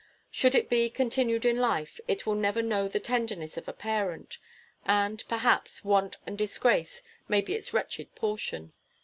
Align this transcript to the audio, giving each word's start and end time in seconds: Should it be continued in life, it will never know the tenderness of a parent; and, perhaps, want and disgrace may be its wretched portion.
Should 0.31 0.55
it 0.55 0.67
be 0.67 0.89
continued 0.89 1.45
in 1.45 1.57
life, 1.59 1.99
it 2.07 2.25
will 2.25 2.33
never 2.33 2.63
know 2.63 2.87
the 2.87 2.99
tenderness 2.99 3.55
of 3.55 3.67
a 3.67 3.71
parent; 3.73 4.39
and, 4.83 5.23
perhaps, 5.29 5.85
want 5.85 6.17
and 6.25 6.35
disgrace 6.35 7.03
may 7.27 7.41
be 7.41 7.53
its 7.53 7.71
wretched 7.71 8.15
portion. 8.15 8.73